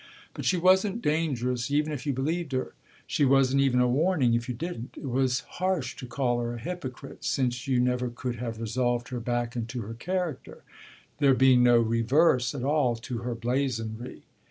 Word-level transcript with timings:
But 0.33 0.45
she 0.45 0.57
wasn't 0.57 1.03
dangerous 1.03 1.69
even 1.69 1.91
if 1.93 2.07
you 2.07 2.11
believed 2.13 2.53
her; 2.53 2.73
she 3.05 3.23
wasn't 3.23 3.61
even 3.61 3.79
a 3.79 3.87
warning 3.87 4.33
if 4.33 4.49
you 4.49 4.55
didn't. 4.55 4.97
It 4.97 5.05
was 5.05 5.41
harsh 5.41 5.95
to 5.97 6.07
call 6.07 6.39
her 6.39 6.55
a 6.55 6.59
hypocrite, 6.59 7.23
since 7.23 7.67
you 7.67 7.79
never 7.79 8.09
could 8.09 8.37
have 8.37 8.59
resolved 8.59 9.09
her 9.09 9.19
back 9.19 9.55
into 9.55 9.81
her 9.83 9.93
character, 9.93 10.63
there 11.19 11.35
being 11.35 11.61
no 11.61 11.77
reverse 11.77 12.55
at 12.55 12.63
all 12.63 12.95
to 12.95 13.19
her 13.19 13.35
blazonry. 13.35 14.23